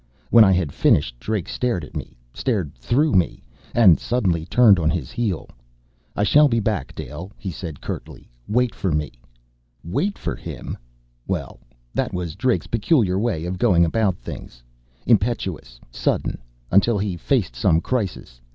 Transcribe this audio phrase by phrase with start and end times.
[0.31, 1.19] When I had finished.
[1.19, 3.43] Drake stared at me stared through me
[3.75, 5.47] and suddenly turned on his heel.
[6.15, 8.27] "I shall be back, Dale," he said curtly.
[8.47, 9.11] "Wait for me!"
[9.83, 10.75] Wait for him!
[11.27, 11.59] Well,
[11.93, 14.63] that was Drake's peculiar way of going about things.
[15.05, 16.39] Impetuous, sudden
[16.71, 18.41] until he faced some crisis.